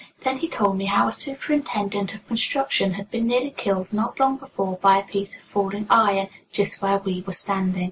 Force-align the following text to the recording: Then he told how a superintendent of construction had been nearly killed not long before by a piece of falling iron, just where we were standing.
Then 0.23 0.39
he 0.39 0.47
told 0.47 0.81
how 0.81 1.09
a 1.09 1.11
superintendent 1.11 2.15
of 2.15 2.25
construction 2.27 2.95
had 2.95 3.11
been 3.11 3.27
nearly 3.27 3.51
killed 3.51 3.93
not 3.93 4.19
long 4.19 4.37
before 4.37 4.77
by 4.77 4.97
a 4.97 5.03
piece 5.03 5.37
of 5.37 5.43
falling 5.43 5.85
iron, 5.91 6.27
just 6.51 6.81
where 6.81 6.97
we 6.97 7.21
were 7.27 7.33
standing. 7.33 7.79